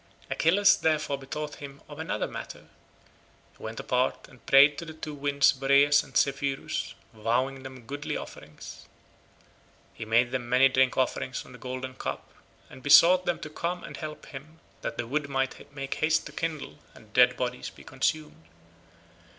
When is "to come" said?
13.41-13.83